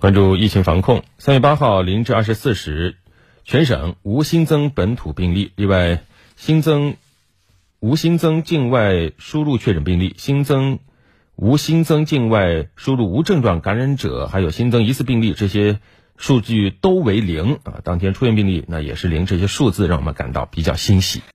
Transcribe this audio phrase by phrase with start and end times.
[0.00, 2.98] 关注疫情防控三月八号零至二十四时
[3.44, 6.04] 全省无新增本土病例例外
[6.36, 6.94] 新增
[7.80, 10.78] 无新增境外输入确诊病例新增
[11.34, 15.80] 无新增境外输入无症状感染者还有新增疑似病例这些
[16.16, 21.22] 数据都为零啊当天出院病例那也是零这些数字让我们感到比较欣喜。